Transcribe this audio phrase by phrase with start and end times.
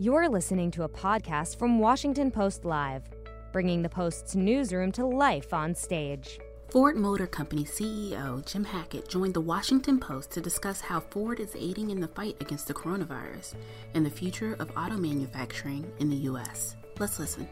[0.00, 3.02] You're listening to a podcast from Washington Post Live,
[3.50, 6.38] bringing the Post's newsroom to life on stage.
[6.70, 11.56] Ford Motor Company CEO Jim Hackett joined the Washington Post to discuss how Ford is
[11.56, 13.56] aiding in the fight against the coronavirus
[13.94, 16.76] and the future of auto manufacturing in the U.S.
[17.00, 17.48] Let's listen.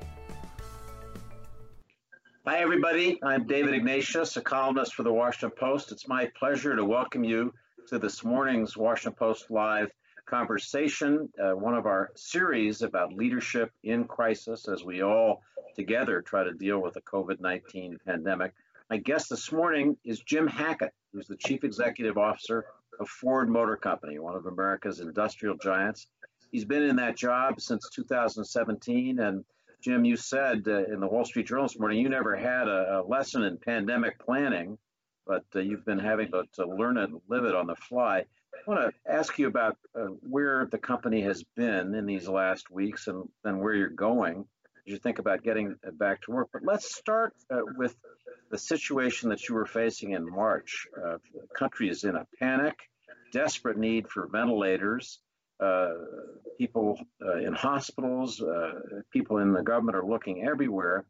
[2.46, 3.18] Hi, everybody.
[3.24, 5.90] I'm David Ignatius, a columnist for the Washington Post.
[5.90, 7.52] It's my pleasure to welcome you
[7.88, 9.90] to this morning's Washington Post Live
[10.27, 15.43] conversation, uh, one of our series about leadership in crisis as we all
[15.75, 18.52] together try to deal with the COVID 19 pandemic.
[18.90, 22.66] My guest this morning is Jim Hackett, who's the Chief Executive Officer
[22.99, 26.07] of Ford Motor Company, one of America's industrial giants.
[26.50, 29.18] He's been in that job since 2017.
[29.18, 29.44] And
[29.80, 33.00] Jim, you said uh, in the Wall Street Journal this morning you never had a,
[33.00, 34.78] a lesson in pandemic planning,
[35.27, 38.24] but uh, you've been having to, to learn it, and live it on the fly.
[38.66, 42.70] I want to ask you about uh, where the company has been in these last
[42.70, 44.44] weeks and then where you're going
[44.86, 46.48] as you think about getting back to work.
[46.52, 47.94] But let's start uh, with
[48.50, 50.86] the situation that you were facing in March.
[50.96, 52.76] Uh, the country is in a panic,
[53.32, 55.20] desperate need for ventilators.
[55.58, 55.94] Uh,
[56.58, 58.72] people uh, in hospitals, uh,
[59.12, 61.04] people in the government are looking everywhere.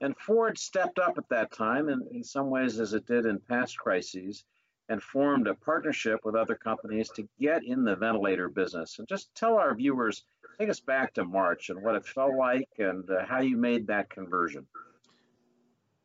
[0.00, 3.38] And Ford stepped up at that time, and in some ways, as it did in
[3.38, 4.44] past crises,
[4.92, 8.98] and formed a partnership with other companies to get in the ventilator business.
[8.98, 10.22] And just tell our viewers,
[10.58, 13.86] take us back to March and what it felt like and uh, how you made
[13.86, 14.66] that conversion.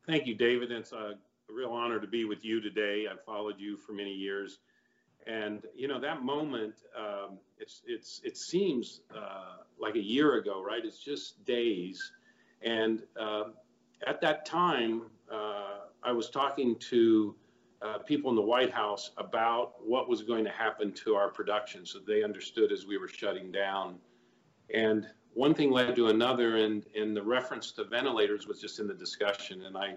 [0.06, 0.72] Thank you, David.
[0.72, 1.16] It's a
[1.50, 3.06] real honor to be with you today.
[3.10, 4.58] I've followed you for many years.
[5.26, 10.62] And you know that moment, um, it's it's it seems uh, like a year ago,
[10.62, 10.82] right?
[10.82, 12.12] It's just days.
[12.62, 13.44] And uh,
[14.06, 17.34] at that time, uh, I was talking to
[17.80, 21.86] uh, people in the White House about what was going to happen to our production
[21.86, 23.96] so they understood as we were shutting down.
[24.74, 28.88] And one thing led to another, and, and the reference to ventilators was just in
[28.88, 29.62] the discussion.
[29.62, 29.94] And I,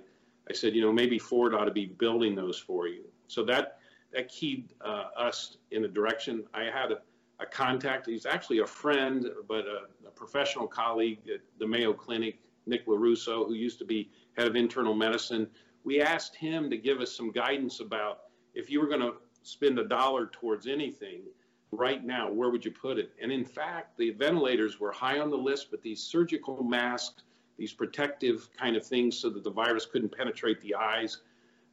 [0.49, 3.05] I said, you know, maybe Ford ought to be building those for you.
[3.27, 3.79] So that,
[4.13, 6.43] that keyed uh, us in a direction.
[6.53, 6.99] I had a,
[7.39, 12.39] a contact, he's actually a friend, but a, a professional colleague at the Mayo Clinic,
[12.67, 15.49] Nick LaRusso, who used to be head of internal medicine
[15.83, 18.19] we asked him to give us some guidance about
[18.53, 21.21] if you were going to spend a dollar towards anything
[21.71, 23.11] right now, where would you put it?
[23.21, 27.23] And in fact, the ventilators were high on the list, but these surgical masks,
[27.57, 31.19] these protective kind of things so that the virus couldn't penetrate the eyes,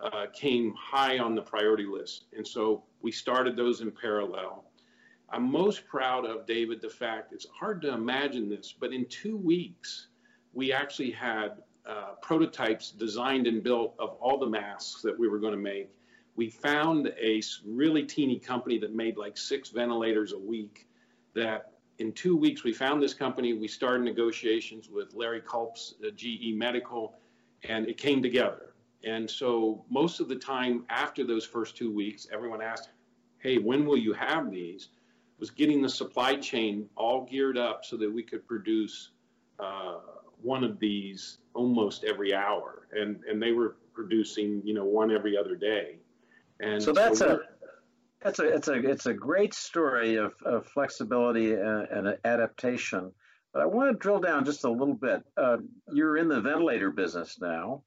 [0.01, 2.27] uh, came high on the priority list.
[2.37, 4.65] And so we started those in parallel.
[5.31, 9.37] I'm most proud of, David, the fact it's hard to imagine this, but in two
[9.37, 10.09] weeks,
[10.55, 11.59] we actually had
[11.89, 15.89] uh, prototypes designed and built of all the masks that we were going to make.
[16.37, 20.87] We found a really teeny company that made like six ventilators a week.
[21.35, 23.55] That in two weeks, we found this company.
[23.55, 27.19] We started negotiations with Larry Culp's uh, GE Medical,
[27.65, 28.75] and it came together.
[29.05, 32.91] And so, most of the time after those first two weeks, everyone asked,
[33.39, 34.91] Hey, when will you have these?
[35.39, 39.13] Was getting the supply chain all geared up so that we could produce
[39.61, 39.99] uh,
[40.43, 45.37] one of these almost every hour, and and they were producing you know one every
[45.37, 45.97] other day.
[46.61, 47.39] And so that's so a
[48.21, 53.13] that's a it's a it's a great story of, of flexibility and, and adaptation.
[53.53, 55.23] But I want to drill down just a little bit.
[55.37, 55.59] Uh,
[55.93, 57.83] you're in the ventilator business now,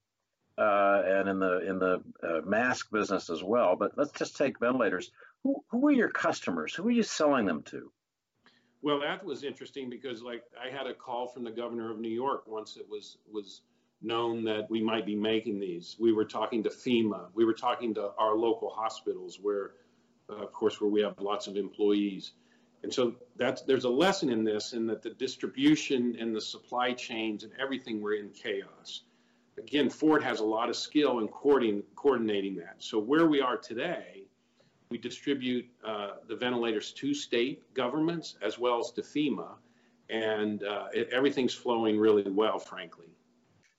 [0.57, 3.75] uh, and in the in the uh, mask business as well.
[3.75, 5.11] But let's just take ventilators.
[5.43, 6.73] Who who are your customers?
[6.73, 7.91] Who are you selling them to?
[8.83, 12.09] Well, that was interesting because like I had a call from the governor of New
[12.09, 13.61] York once it was was
[14.01, 15.95] known that we might be making these.
[15.99, 17.27] We were talking to FEMA.
[17.35, 19.73] We were talking to our local hospitals where,
[20.27, 22.31] uh, of course, where we have lots of employees.
[22.81, 26.93] And so that's there's a lesson in this in that the distribution and the supply
[26.93, 29.03] chains and everything were in chaos.
[29.59, 32.75] Again, Ford has a lot of skill in coordinating, coordinating that.
[32.79, 34.20] So where we are today
[34.91, 39.55] we distribute uh, the ventilators to state governments as well as to FEMA,
[40.09, 43.07] and uh, it, everything's flowing really well, frankly.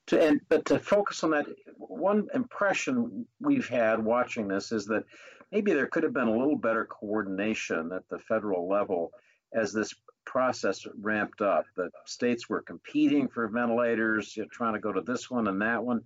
[0.06, 5.04] To, and, but to focus on that, one impression we've had watching this is that
[5.52, 9.12] maybe there could have been a little better coordination at the federal level
[9.54, 9.94] as this
[10.24, 11.66] process ramped up.
[11.76, 15.60] The states were competing for ventilators, you know, trying to go to this one and
[15.60, 16.02] that one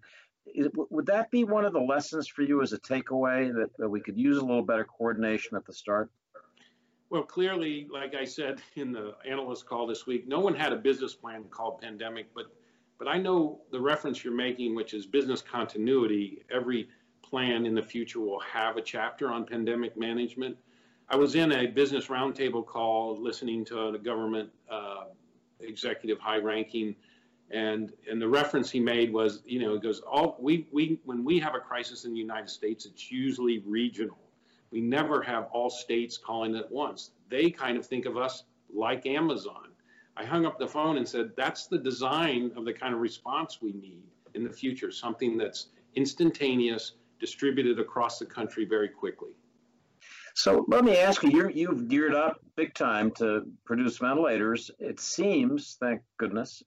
[0.55, 3.89] is, would that be one of the lessons for you as a takeaway that, that
[3.89, 6.11] we could use a little better coordination at the start?
[7.09, 10.77] Well, clearly, like I said in the analyst call this week, no one had a
[10.77, 12.47] business plan called pandemic, but
[12.99, 16.43] but I know the reference you're making, which is business continuity.
[16.51, 16.89] Every
[17.23, 20.57] plan in the future will have a chapter on pandemic management.
[21.09, 25.05] I was in a business roundtable call listening to a government uh,
[25.61, 26.97] executive, high ranking.
[27.51, 31.25] And, and the reference he made was, you know, it goes, all we, we, when
[31.25, 34.19] we have a crisis in the United States, it's usually regional.
[34.73, 37.13] We never have all states calling at once.
[37.29, 38.43] They kind of think of us
[38.75, 39.69] like Amazon.
[40.17, 43.63] I hung up the phone and said, that's the design of the kind of response
[43.63, 44.03] we need
[44.35, 49.31] in the future, something that's instantaneous, distributed across the country very quickly.
[50.35, 54.71] So let me ask you, you have geared up big time to produce ventilators.
[54.79, 56.63] It seems, thank goodness,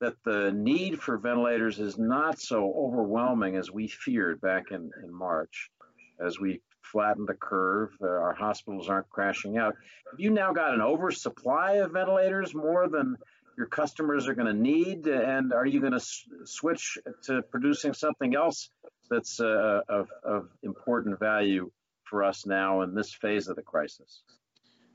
[0.00, 5.12] that the need for ventilators is not so overwhelming as we feared back in, in
[5.12, 5.70] March.
[6.20, 9.74] As we flattened the curve, uh, our hospitals aren't crashing out.
[10.10, 13.16] Have you now got an oversupply of ventilators more than
[13.56, 15.06] your customers are going to need?
[15.06, 18.70] And are you going to s- switch to producing something else
[19.10, 21.70] that's uh, of, of important value
[22.04, 24.22] for us now in this phase of the crisis?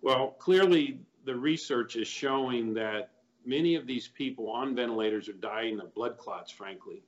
[0.02, 3.10] Well, clearly, the research is showing that
[3.46, 7.04] many of these people on ventilators are dying of blood clots, frankly.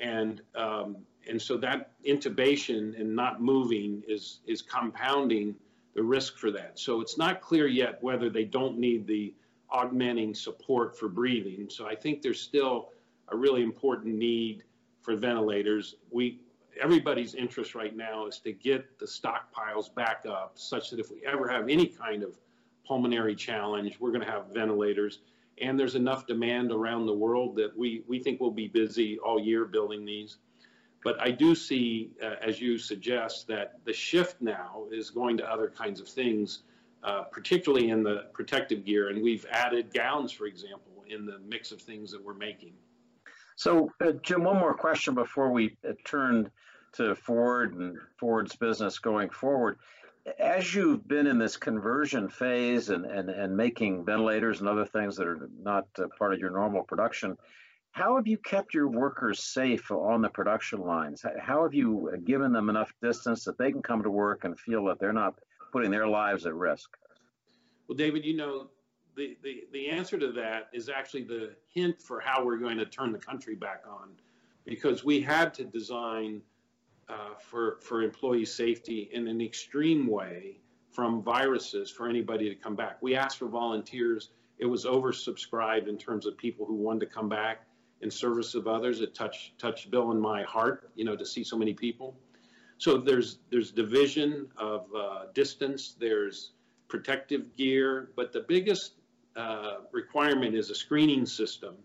[0.00, 0.98] And um,
[1.28, 5.54] and so that intubation and not moving is is compounding
[5.94, 6.78] the risk for that.
[6.78, 9.34] So it's not clear yet whether they don't need the
[9.70, 11.68] augmenting support for breathing.
[11.70, 12.90] So I think there's still
[13.28, 14.62] a really important need
[15.00, 15.96] for ventilators.
[16.10, 16.40] We
[16.80, 21.24] everybody's interest right now is to get the stockpiles back up such that if we
[21.24, 22.38] ever have any kind of
[22.86, 25.20] pulmonary challenge, we're going to have ventilators.
[25.60, 29.40] And there's enough demand around the world that we, we think we'll be busy all
[29.40, 30.36] year building these.
[31.02, 35.50] But I do see, uh, as you suggest, that the shift now is going to
[35.50, 36.64] other kinds of things,
[37.04, 39.08] uh, particularly in the protective gear.
[39.08, 42.72] And we've added gowns, for example, in the mix of things that we're making.
[43.54, 46.50] So, uh, Jim, one more question before we uh, turn
[46.94, 49.78] to Ford and Ford's business going forward.
[50.38, 55.16] As you've been in this conversion phase and, and, and making ventilators and other things
[55.16, 57.36] that are not uh, part of your normal production,
[57.92, 61.24] how have you kept your workers safe on the production lines?
[61.40, 64.84] How have you given them enough distance that they can come to work and feel
[64.86, 65.34] that they're not
[65.72, 66.90] putting their lives at risk?
[67.88, 68.68] Well, David, you know,
[69.16, 72.84] the, the, the answer to that is actually the hint for how we're going to
[72.84, 74.10] turn the country back on
[74.66, 76.42] because we had to design
[77.08, 80.58] uh, for, for employee safety in an extreme way
[80.90, 82.96] from viruses for anybody to come back.
[83.02, 84.30] We asked for volunteers.
[84.58, 87.66] It was oversubscribed in terms of people who wanted to come back
[88.00, 89.00] in service of others.
[89.00, 92.16] It touched touched Bill and my heart, you know, to see so many people.
[92.78, 95.96] So there's there's division of uh, distance.
[95.98, 96.52] There's
[96.88, 98.94] protective gear, but the biggest
[99.36, 101.76] uh, requirement is a screening system.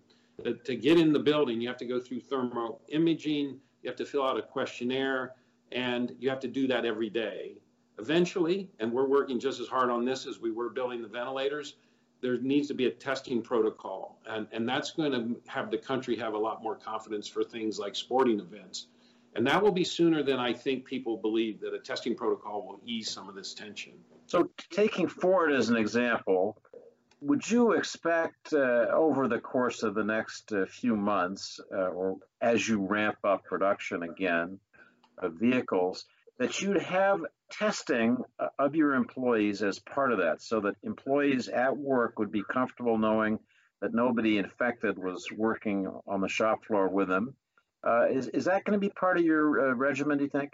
[0.44, 4.06] to get in the building, you have to go through thermal imaging, you have to
[4.06, 5.34] fill out a questionnaire,
[5.72, 7.58] and you have to do that every day.
[8.00, 11.76] Eventually, and we're working just as hard on this as we were building the ventilators,
[12.22, 16.16] there needs to be a testing protocol, and, and that's going to have the country
[16.16, 18.88] have a lot more confidence for things like sporting events.
[19.34, 22.82] And that will be sooner than I think people believe that a testing protocol will
[22.86, 23.94] ease some of this tension.
[24.28, 26.62] So, taking Ford as an example,
[27.22, 32.18] would you expect uh, over the course of the next uh, few months, uh, or
[32.42, 34.60] as you ramp up production again
[35.20, 36.06] of vehicles,
[36.40, 37.22] that you'd have
[37.52, 42.32] testing uh, of your employees as part of that, so that employees at work would
[42.32, 43.38] be comfortable knowing
[43.82, 47.36] that nobody infected was working on the shop floor with them?
[47.84, 50.54] Uh, is, is that going to be part of your uh, regimen, do you think?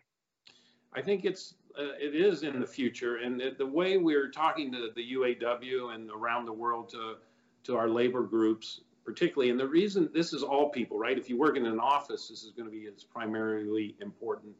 [0.93, 4.89] I think it's uh, it is in the future, and the way we're talking to
[4.95, 7.15] the UAW and around the world to
[7.63, 11.17] to our labor groups, particularly, and the reason this is all people, right?
[11.17, 14.53] If you work in an office, this is going to be as primarily important.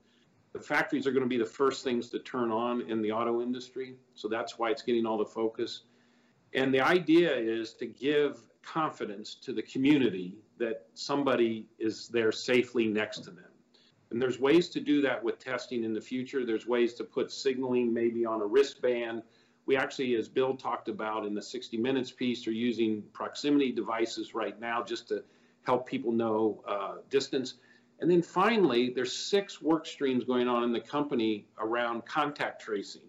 [0.54, 3.42] The factories are going to be the first things to turn on in the auto
[3.42, 5.84] industry, so that's why it's getting all the focus.
[6.54, 12.88] And the idea is to give confidence to the community that somebody is there safely
[12.88, 13.47] next to them.
[14.12, 16.46] And there's ways to do that with testing in the future.
[16.46, 19.22] There's ways to put signaling maybe on a wristband.
[19.66, 24.34] We actually, as Bill talked about in the 60 Minutes piece, are using proximity devices
[24.34, 25.24] right now just to
[25.64, 27.56] help people know uh, distance.
[28.00, 33.02] And then finally, there's six work streams going on in the company around contact tracing.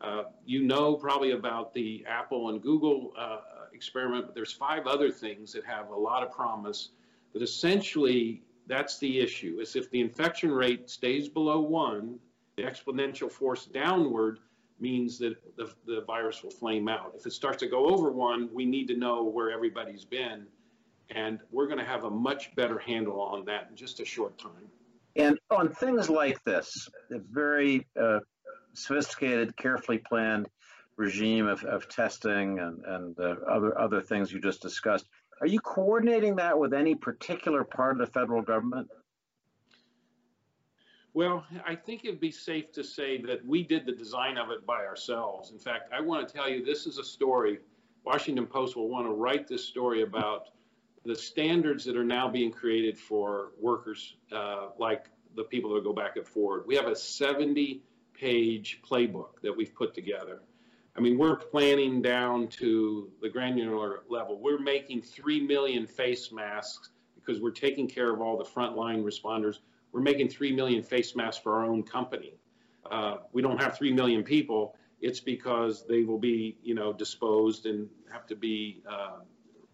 [0.00, 3.38] Uh, you know probably about the Apple and Google uh,
[3.72, 6.90] experiment, but there's five other things that have a lot of promise
[7.32, 12.18] that essentially that's the issue, is if the infection rate stays below one,
[12.56, 14.38] the exponential force downward
[14.80, 17.12] means that the, the virus will flame out.
[17.16, 20.46] If it starts to go over one, we need to know where everybody's been.
[21.10, 24.38] And we're going to have a much better handle on that in just a short
[24.38, 24.68] time.
[25.16, 28.20] And on things like this, the very uh,
[28.74, 30.48] sophisticated, carefully planned
[30.96, 35.06] regime of, of testing and, and uh, other other things you just discussed.
[35.40, 38.88] Are you coordinating that with any particular part of the federal government?
[41.14, 44.66] Well, I think it'd be safe to say that we did the design of it
[44.66, 45.50] by ourselves.
[45.50, 47.58] In fact, I want to tell you this is a story.
[48.04, 50.50] Washington Post will want to write this story about
[51.04, 55.92] the standards that are now being created for workers uh, like the people that go
[55.92, 56.64] back at Ford.
[56.66, 60.40] We have a 70 page playbook that we've put together.
[60.98, 64.40] I mean, we're planning down to the granular level.
[64.40, 69.58] We're making 3 million face masks because we're taking care of all the frontline responders.
[69.92, 72.34] We're making 3 million face masks for our own company.
[72.90, 74.74] Uh, we don't have 3 million people.
[75.00, 79.20] It's because they will be, you know, disposed and have to be, uh,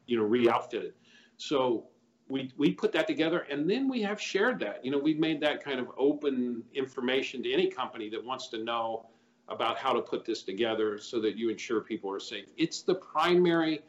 [0.07, 0.93] you know, re-outfitted.
[1.39, 1.87] So
[2.29, 4.85] we, we put that together and then we have shared that.
[4.85, 8.63] You know, we've made that kind of open information to any company that wants to
[8.63, 9.07] know
[9.49, 12.47] about how to put this together so that you ensure people are safe.
[12.57, 13.83] It's the primary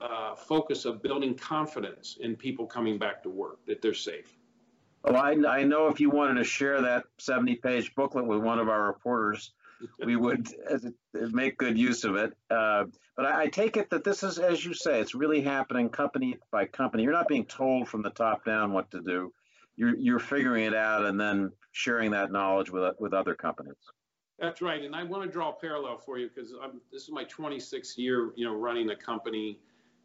[0.00, 4.36] uh, focus of building confidence in people coming back to work that they're safe.
[5.04, 8.58] Well, I, I know if you wanted to share that 70 page booklet with one
[8.58, 9.52] of our reporters,
[10.04, 10.48] we would
[11.12, 12.32] make good use of it.
[12.50, 12.84] Uh,
[13.16, 16.38] but I, I, take it that this is, as you say, it's really happening company
[16.50, 17.02] by company.
[17.02, 19.32] You're not being told from the top down what to do.
[19.76, 23.74] You're, you're figuring it out and then sharing that knowledge with, with other companies.
[24.38, 26.52] That's right, and I want to draw a parallel for you because
[26.90, 29.58] this is my 26th year, you know, running a company.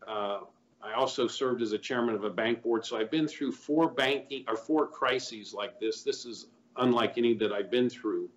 [0.07, 0.41] Uh,
[0.81, 3.89] I also served as a chairman of a bank board, so I've been through four
[3.89, 6.03] banking or four crises like this.
[6.03, 8.29] This is unlike any that I've been through.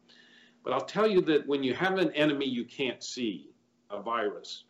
[0.64, 3.50] But I'll tell you that when you have an enemy you can't see,
[3.90, 4.64] a virus,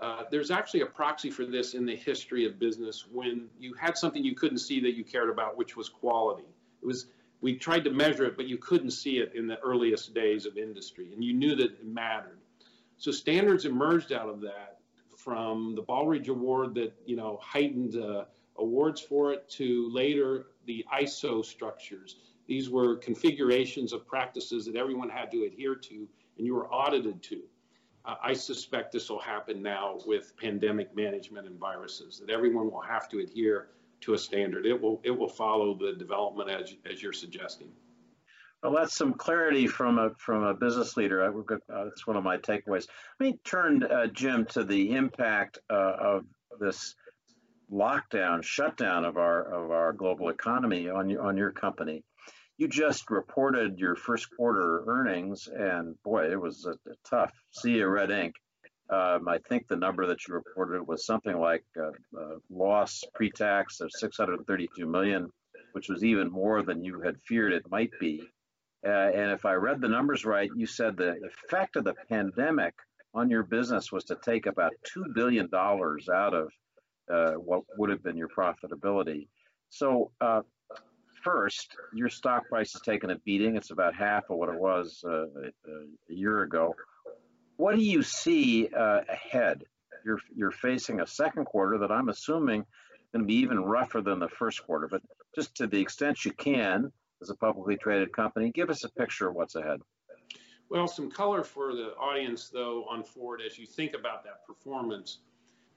[0.00, 3.96] uh, there's actually a proxy for this in the history of business when you had
[3.96, 6.48] something you couldn't see that you cared about, which was quality.
[6.82, 7.06] It was
[7.44, 10.56] we tried to measure it, but you couldn't see it in the earliest days of
[10.56, 12.38] industry, and you knew that it mattered.
[12.96, 14.78] So standards emerged out of that,
[15.16, 18.24] from the Baldrige Award that you know heightened uh,
[18.56, 25.08] awards for it to later the ISO structures these were configurations of practices that everyone
[25.08, 27.40] had to adhere to and you were audited to.
[28.04, 32.82] Uh, I suspect this will happen now with pandemic management and viruses, that everyone will
[32.82, 33.68] have to adhere
[34.04, 34.66] to a standard.
[34.66, 37.68] It will, it will follow the development as, as you're suggesting.
[38.62, 41.22] Well, that's some clarity from a from a business leader.
[41.22, 42.86] I, uh, that's one of my takeaways.
[43.20, 46.24] Let me turn, uh, Jim, to the impact uh, of
[46.58, 46.94] this
[47.70, 52.04] lockdown, shutdown of our of our global economy on your on your company
[52.56, 57.80] you just reported your first quarter earnings, and boy, it was a, a tough sea
[57.80, 58.34] of red ink.
[58.90, 63.80] Um, I think the number that you reported was something like a, a loss pre-tax
[63.80, 65.30] of 632 million,
[65.72, 68.22] which was even more than you had feared it might be.
[68.86, 72.74] Uh, and if I read the numbers right, you said the effect of the pandemic
[73.14, 76.52] on your business was to take about two billion dollars out of
[77.10, 79.28] uh, what would have been your profitability.
[79.70, 80.42] So, uh,
[81.22, 83.56] first, your stock price has taken a beating.
[83.56, 86.74] It's about half of what it was uh, a, year ago.
[87.56, 89.64] What do you see uh, ahead?
[90.04, 92.66] You're you're facing a second quarter that I'm assuming
[93.12, 94.88] going to be even rougher than the first quarter.
[94.88, 95.02] But
[95.34, 96.92] just to the extent you can,
[97.22, 99.80] as a publicly traded company, give us a picture of what's ahead.
[100.68, 105.18] Well, some color for the audience, though, on Ford as you think about that performance.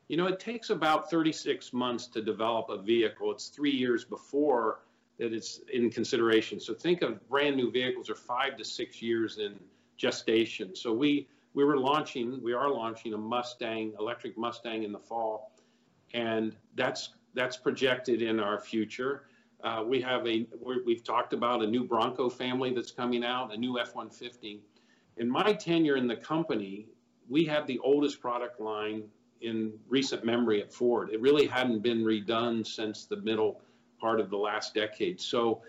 [0.08, 3.32] You know, it takes about 36 months to develop a vehicle.
[3.32, 4.80] It's three years before
[5.20, 6.60] that it's in consideration.
[6.60, 9.60] So think of brand new vehicles are five to six years in
[9.98, 10.76] gestation.
[10.76, 15.54] So we we were launching, we are launching a Mustang, electric Mustang in the fall,
[16.14, 19.24] and that's that's projected in our future.
[19.64, 20.46] Uh, we have a
[20.86, 24.60] we've talked about a new Bronco family that's coming out, a new F-150.
[25.18, 26.86] In my tenure in the company,
[27.28, 29.06] we have the oldest product line
[29.42, 31.10] in recent memory at Ford.
[31.12, 33.62] It really hadn't been redone since the middle
[34.00, 35.20] part of the last decade.
[35.20, 35.64] So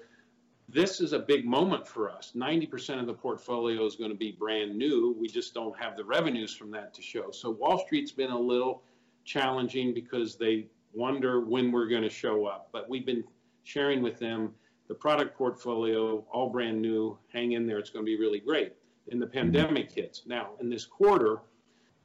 [0.68, 2.32] this is a big moment for us.
[2.36, 5.16] 90% of the portfolio is going to be brand new.
[5.18, 7.30] We just don't have the revenues from that to show.
[7.30, 8.82] So Wall Street's been a little
[9.24, 12.68] challenging because they wonder when we're going to show up.
[12.70, 13.24] But we've been
[13.64, 14.54] sharing with them
[14.88, 17.16] the product portfolio, all brand new.
[17.32, 17.78] Hang in there.
[17.78, 18.74] It's going to be really great.
[19.10, 20.22] And the pandemic hits.
[20.26, 21.40] Now, in this quarter,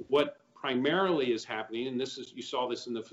[0.08, 3.04] what primarily is happening, and this is you saw this in the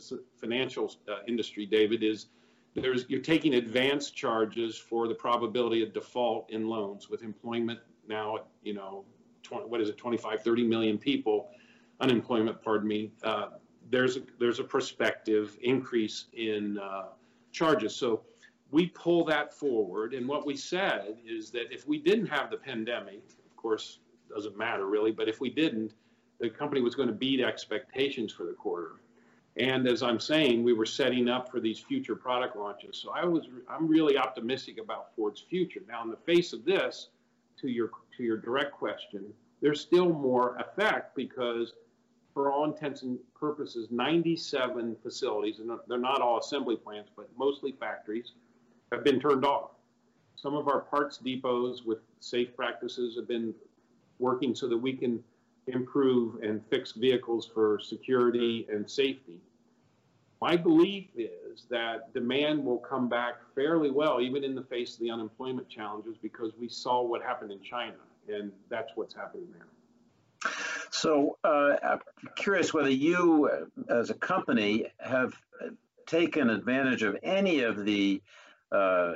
[0.41, 2.27] financial uh, industry, David, is
[2.75, 8.39] there's you're taking advance charges for the probability of default in loans with employment now
[8.63, 9.05] you know
[9.43, 11.51] 20, what is it 25 30 million people
[12.01, 13.49] unemployment pardon me uh,
[13.91, 17.07] there's a, there's a prospective increase in uh,
[17.53, 18.23] charges so
[18.71, 22.57] we pull that forward and what we said is that if we didn't have the
[22.57, 23.99] pandemic of course
[24.29, 25.93] doesn't matter really but if we didn't
[26.41, 28.97] the company was going to beat expectations for the quarter.
[29.57, 32.97] And as I'm saying, we were setting up for these future product launches.
[32.97, 35.81] So I was, I'm really optimistic about Ford's future.
[35.89, 37.09] Now, in the face of this,
[37.61, 39.25] to your to your direct question,
[39.61, 41.75] there's still more effect because,
[42.33, 47.73] for all intents and purposes, 97 facilities, and they're not all assembly plants, but mostly
[47.73, 48.33] factories,
[48.93, 49.73] have been turned off.
[50.37, 53.55] Some of our parts depots with safe practices have been
[54.19, 55.23] working so that we can
[55.67, 59.41] improve and fix vehicles for security and safety.
[60.41, 65.01] My belief is that demand will come back fairly well, even in the face of
[65.01, 67.97] the unemployment challenges, because we saw what happened in China,
[68.29, 69.67] and that's what's happening there.
[70.91, 72.01] So, uh, I'm
[72.37, 73.51] curious whether you,
[73.91, 75.35] as a company, have
[76.07, 78.23] taken advantage of any of the
[78.73, 79.15] uh,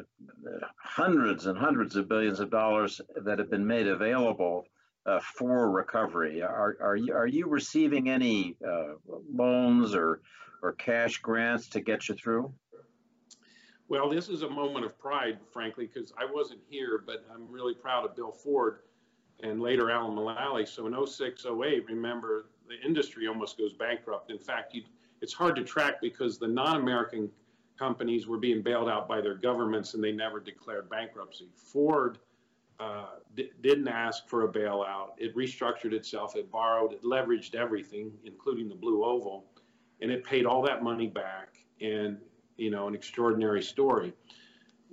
[0.76, 4.66] hundreds and hundreds of billions of dollars that have been made available
[5.06, 6.42] uh, for recovery.
[6.42, 8.94] Are, are, you, are you receiving any uh,
[9.32, 10.20] loans or,
[10.62, 12.52] or cash grants to get you through?
[13.88, 17.74] Well, this is a moment of pride, frankly, because I wasn't here, but I'm really
[17.74, 18.78] proud of Bill Ford
[19.42, 20.66] and later Alan Mulally.
[20.66, 24.30] So in 06, 08, remember, the industry almost goes bankrupt.
[24.30, 24.74] In fact,
[25.20, 27.30] it's hard to track because the non American
[27.78, 31.48] companies were being bailed out by their governments and they never declared bankruptcy.
[31.54, 32.18] Ford
[32.80, 33.06] uh,
[33.62, 35.10] didn't ask for a bailout.
[35.18, 36.36] It restructured itself.
[36.36, 36.92] It borrowed.
[36.92, 39.44] It leveraged everything, including the Blue Oval,
[40.00, 41.58] and it paid all that money back.
[41.80, 42.18] And
[42.56, 44.12] you know, an extraordinary story.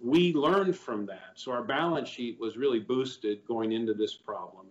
[0.02, 4.66] We learned from that, so our balance sheet was really boosted going into this problem.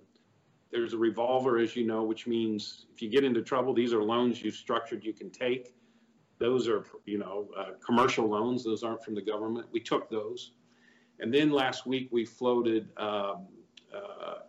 [0.73, 4.03] There's a revolver, as you know, which means if you get into trouble, these are
[4.03, 5.75] loans you've structured you can take.
[6.39, 8.65] Those are, you know, uh, commercial loans.
[8.65, 9.67] Those aren't from the government.
[9.73, 10.53] We took those.
[11.21, 13.47] And then last week we floated, um,
[13.95, 14.41] uh,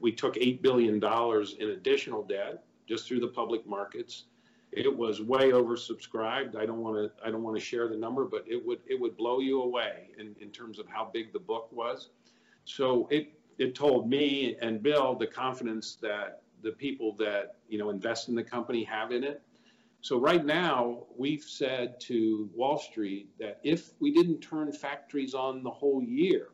[0.00, 4.24] we took $8 billion in additional debt just through the public markets.
[4.72, 6.56] It was way oversubscribed.
[6.56, 9.00] I don't want to I don't want to share the number, but it would it
[9.00, 12.10] would blow you away in, in terms of how big the book was.
[12.64, 17.90] So it it told me and Bill the confidence that the people that you know
[17.90, 19.42] invest in the company have in it
[20.02, 25.62] so right now, we've said to Wall Street that if we didn't turn factories on
[25.62, 26.48] the whole year,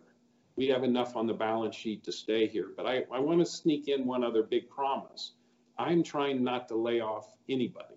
[0.56, 2.70] we have enough on the balance sheet to stay here.
[2.76, 5.32] But I, I want to sneak in one other big promise.
[5.78, 7.94] I'm trying not to lay off anybody.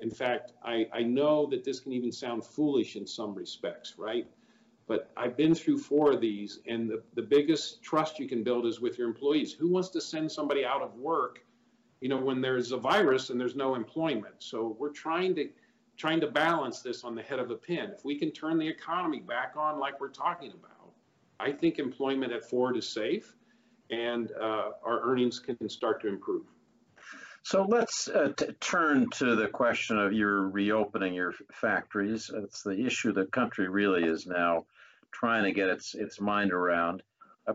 [0.00, 4.26] In fact, I, I know that this can even sound foolish in some respects, right?
[4.86, 8.66] But I've been through four of these, and the, the biggest trust you can build
[8.66, 9.52] is with your employees.
[9.52, 11.38] Who wants to send somebody out of work
[12.04, 14.34] you know, when there's a virus and there's no employment.
[14.40, 15.48] So we're trying to
[15.96, 17.92] trying to balance this on the head of a pin.
[17.96, 20.92] If we can turn the economy back on like we're talking about,
[21.40, 23.34] I think employment at Ford is safe
[23.88, 26.44] and uh, our earnings can start to improve.
[27.42, 32.30] So let's uh, t- turn to the question of your reopening your factories.
[32.34, 34.66] It's the issue the country really is now
[35.10, 37.02] trying to get its its mind around.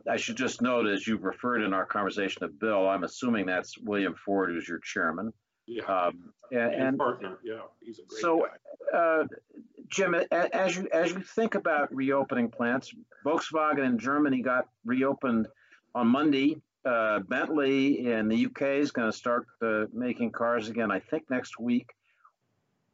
[0.07, 3.77] I should just note, as you've referred in our conversation to Bill, I'm assuming that's
[3.77, 5.33] William Ford, who's your chairman.
[5.65, 5.83] Yeah.
[5.83, 7.37] Um, and, and, partner.
[7.43, 8.47] Yeah, he's a great so,
[8.91, 8.97] guy.
[8.97, 9.23] Uh,
[9.87, 12.93] Jim, as you as you think about reopening plants,
[13.25, 15.47] Volkswagen in Germany got reopened
[15.93, 16.61] on Monday.
[16.85, 21.29] Uh, Bentley in the UK is going to start uh, making cars again, I think
[21.29, 21.87] next week.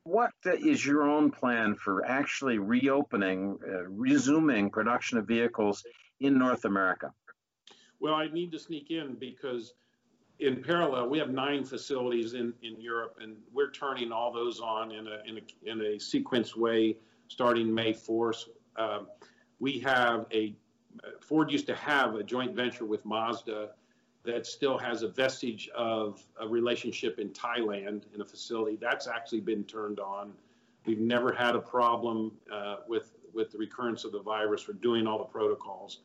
[0.03, 5.84] What is your own plan for actually reopening, uh, resuming production of vehicles
[6.19, 7.12] in North America?
[7.99, 9.73] Well, I need to sneak in because
[10.39, 14.91] in parallel, we have nine facilities in, in Europe, and we're turning all those on
[14.91, 16.97] in a, in a, in a sequenced way
[17.28, 18.49] starting May 4th.
[18.75, 19.08] Um,
[19.60, 20.54] we have a,
[21.21, 23.69] Ford used to have a joint venture with Mazda
[24.25, 28.78] that still has a vestige of a relationship in Thailand in a facility.
[28.80, 30.34] That's actually been turned on.
[30.86, 34.67] We've never had a problem uh, with with the recurrence of the virus.
[34.67, 35.99] We're doing all the protocols.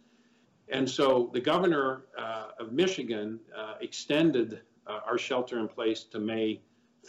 [0.68, 6.18] And so the governor uh, of Michigan uh, extended uh, our shelter in place to
[6.18, 6.60] May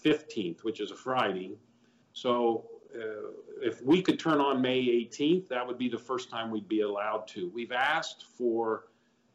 [0.04, 1.58] 15th, which is a Friday.
[2.14, 3.32] So uh,
[3.62, 6.82] if we could turn on May 18th, that would be the first time we'd be
[6.82, 7.52] allowed to.
[7.54, 8.86] We've asked for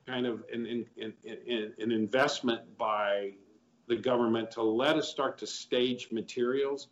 [0.06, 3.32] kind of an, an, an, an investment by
[3.88, 6.88] the government to let us start to stage materials.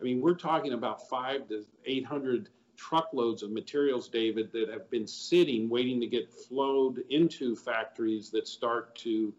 [0.00, 5.06] I mean, we're talking about five to 800 truckloads of materials, David, that have been
[5.06, 9.32] sitting waiting to get flowed into factories that start to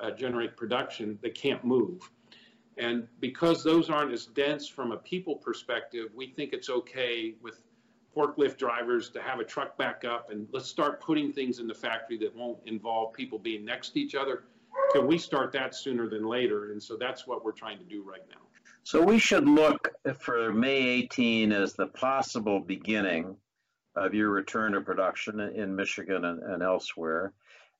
[0.00, 2.10] uh, generate production that can't move.
[2.78, 7.62] And because those aren't as dense from a people perspective, we think it's okay with
[8.16, 11.74] forklift drivers to have a truck back up and let's start putting things in the
[11.74, 14.44] factory that won't involve people being next to each other.
[14.92, 16.72] can we start that sooner than later?
[16.72, 18.42] And so that's what we're trying to do right now.
[18.84, 23.36] So we should look for May 18 as the possible beginning
[23.94, 27.32] of your return to production in Michigan and, and elsewhere.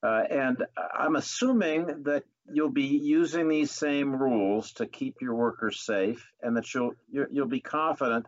[0.02, 0.64] Uh, and
[0.96, 6.56] I'm assuming that you'll be using these same rules to keep your workers safe, and
[6.56, 8.26] that you'll you'll be confident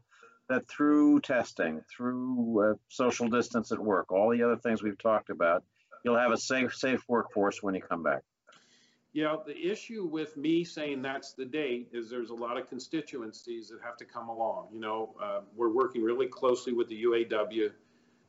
[0.49, 5.31] that through testing, through uh, social distance at work, all the other things we've talked
[5.31, 5.65] about,
[6.05, 8.23] you'll have a safe safe workforce when you come back.
[9.15, 13.69] Yeah, the issue with me saying that's the date is there's a lot of constituencies
[13.69, 14.67] that have to come along.
[14.73, 17.71] You know, uh, we're working really closely with the UAW.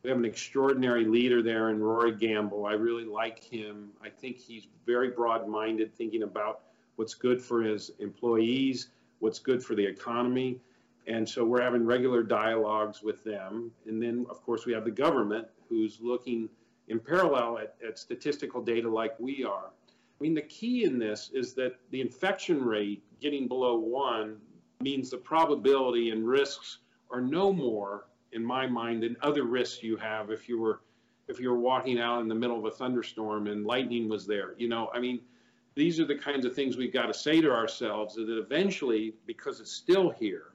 [0.03, 2.67] We have an extraordinary leader there in Rory Gamble.
[2.67, 3.93] I really like him.
[4.03, 6.61] I think he's very broad minded, thinking about
[6.97, 10.59] what's good for his employees, what's good for the economy.
[11.07, 13.71] And so we're having regular dialogues with them.
[13.87, 16.47] And then, of course, we have the government who's looking
[16.89, 19.71] in parallel at, at statistical data like we are.
[20.19, 24.37] I mean, the key in this is that the infection rate getting below one
[24.81, 26.79] means the probability and risks
[27.11, 30.81] are no more, in my mind, than other risks you have if you were
[31.27, 34.53] if you were walking out in the middle of a thunderstorm and lightning was there.
[34.57, 35.21] You know, I mean,
[35.73, 39.59] these are the kinds of things we've got to say to ourselves that eventually, because
[39.59, 40.53] it's still here,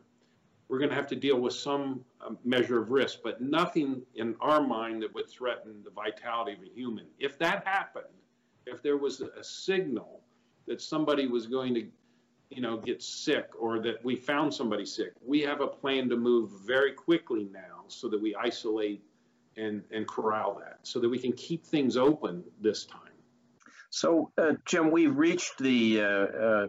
[0.69, 4.37] we're going to have to deal with some um, measure of risk, but nothing in
[4.41, 7.07] our mind that would threaten the vitality of a human.
[7.19, 8.05] If that happened,
[8.71, 10.21] if there was a signal
[10.67, 11.87] that somebody was going to,
[12.51, 16.17] you know, get sick or that we found somebody sick, we have a plan to
[16.17, 19.03] move very quickly now so that we isolate
[19.57, 23.01] and, and corral that so that we can keep things open this time.
[23.91, 26.67] So, uh, Jim, we've reached the uh, uh,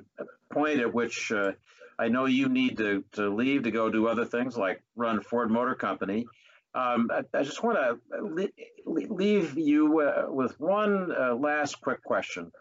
[0.52, 1.52] point at which uh,
[2.00, 5.52] I know you need to, to leave to go do other things like run Ford
[5.52, 6.26] Motor Company.
[6.74, 8.50] Um, I, I, just want to
[8.86, 12.52] leave you uh, with one uh, last quick question.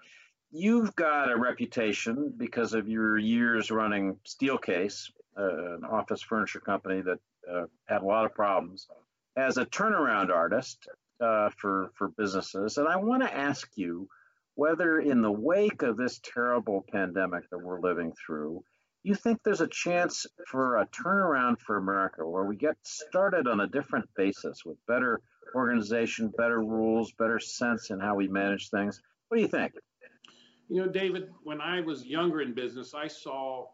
[0.51, 7.03] You've got a reputation because of your years running Steelcase, uh, an office furniture company
[7.03, 7.19] that
[7.49, 8.89] uh, had a lot of problems,
[9.37, 10.89] as a turnaround artist
[11.21, 12.79] uh, for for businesses.
[12.79, 14.09] And I want to ask you
[14.55, 18.65] whether, in the wake of this terrible pandemic that we're living through,
[19.03, 23.61] you think there's a chance for a turnaround for America where we get started on
[23.61, 25.21] a different basis with better
[25.55, 29.03] organization, better rules, better sense in how we manage things?
[29.29, 29.73] What do you think?
[30.69, 33.67] You know, David, when I was younger in business, I saw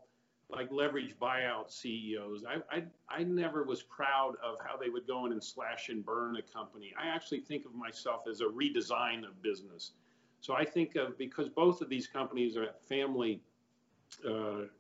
[0.49, 2.45] like leverage buyout CEOs.
[2.49, 6.05] I, I, I never was proud of how they would go in and slash and
[6.05, 6.95] burn a company.
[6.97, 9.93] I actually think of myself as a redesign of business.
[10.41, 13.41] So I think of because both of these companies are family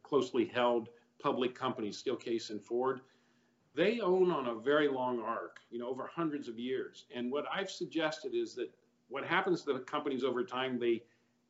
[0.02, 3.00] closely held public companies, Steelcase and Ford,
[3.74, 7.04] they own on a very long arc, you know, over hundreds of years.
[7.14, 8.70] And what I've suggested is that
[9.08, 11.02] what happens to the companies over time, they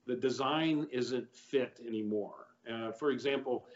[0.07, 2.47] the design isn't fit anymore.
[2.73, 3.67] Uh, for example,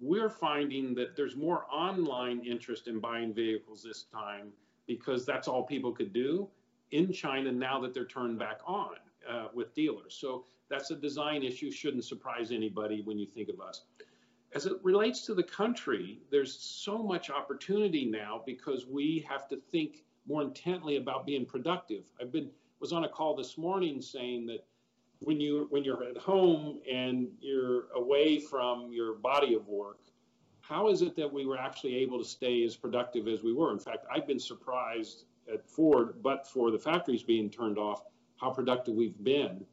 [0.00, 4.52] we're finding that there's more online interest in buying vehicles this time
[4.86, 6.48] because that's all people could do
[6.92, 8.96] in China now that they're turned back on
[9.28, 10.14] uh, with dealers.
[10.14, 13.82] So that's a design issue, shouldn't surprise anybody when you think of us.
[14.52, 19.56] As it relates to the country, there's so much opportunity now because we have to
[19.70, 22.04] think more intently about being productive.
[22.20, 24.64] I've been was on a call this morning saying that
[25.20, 29.98] when you when you're at home and you're away from your body of work,
[30.60, 33.70] how is it that we were actually able to stay as productive as we were?
[33.70, 38.02] In fact, I've been surprised at Ford, but for the factories being turned off,
[38.40, 39.64] how productive we've been.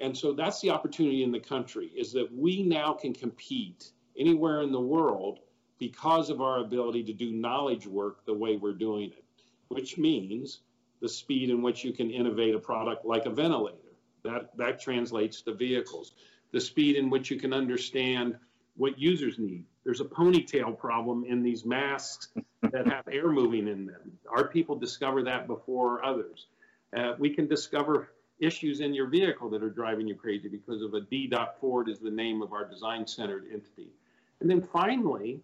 [0.00, 4.62] And so that's the opportunity in the country is that we now can compete anywhere
[4.62, 5.40] in the world
[5.78, 9.24] because of our ability to do knowledge work the way we're doing it,
[9.68, 10.60] which means
[11.00, 13.76] the speed in which you can innovate a product like a ventilator.
[14.24, 16.14] That, that translates to vehicles.
[16.52, 18.36] The speed in which you can understand
[18.76, 19.64] what users need.
[19.84, 22.28] There's a ponytail problem in these masks
[22.62, 24.18] that have air moving in them.
[24.30, 26.46] Our people discover that before others.
[26.96, 30.94] Uh, we can discover issues in your vehicle that are driving you crazy because of
[30.94, 31.26] a D.
[31.26, 33.88] dot Ford is the name of our design centered entity.
[34.40, 35.40] And then finally,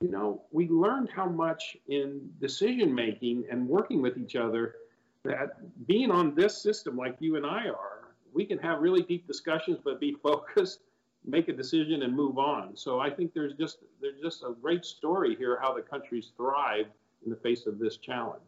[0.00, 4.76] you know, we learned how much in decision making and working with each other
[5.24, 9.26] that being on this system like you and I are, we can have really deep
[9.26, 10.80] discussions but be focused,
[11.26, 12.76] make a decision and move on.
[12.76, 16.86] So I think there's just there's just a great story here how the countries thrive
[17.24, 18.42] in the face of this challenge.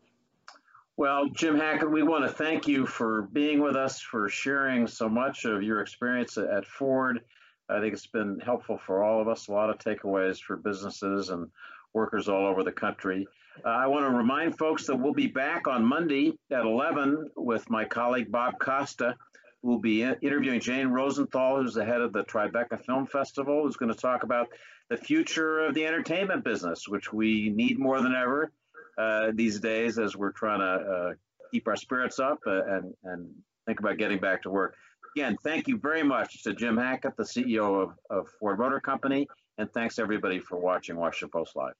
[0.96, 5.08] Well, Jim Hackett, we want to thank you for being with us, for sharing so
[5.08, 7.20] much of your experience at Ford.
[7.68, 11.30] I think it's been helpful for all of us, a lot of takeaways for businesses
[11.30, 11.48] and
[11.94, 13.26] workers all over the country.
[13.64, 17.68] Uh, I want to remind folks that we'll be back on Monday at 11 with
[17.70, 19.16] my colleague Bob Costa
[19.62, 23.94] We'll be interviewing Jane Rosenthal, who's the head of the Tribeca Film Festival, who's going
[23.94, 24.48] to talk about
[24.90, 28.50] the future of the entertainment business, which we need more than ever
[28.98, 31.12] uh, these days as we're trying to uh,
[31.50, 33.30] keep our spirits up uh, and, and
[33.66, 34.74] think about getting back to work.
[35.16, 39.28] Again, thank you very much to Jim Hackett, the CEO of, of Ford Motor Company,
[39.58, 41.74] and thanks everybody for watching Washington Post Live.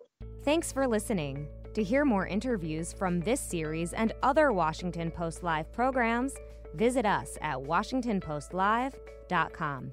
[0.45, 1.49] Thanks for listening.
[1.75, 6.35] To hear more interviews from this series and other Washington Post Live programs,
[6.75, 9.93] visit us at WashingtonPostLive.com.